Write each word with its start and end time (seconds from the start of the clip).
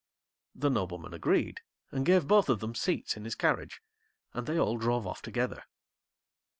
The 0.55 0.71
nobleman 0.71 1.13
agreed, 1.13 1.61
and 1.91 2.07
gave 2.07 2.27
both 2.27 2.49
of 2.49 2.59
them 2.59 2.73
seats 2.73 3.15
in 3.15 3.23
his 3.23 3.35
carriage, 3.35 3.83
and 4.33 4.47
they 4.47 4.57
all 4.57 4.77
drove 4.79 5.05
off 5.05 5.21
together. 5.21 5.61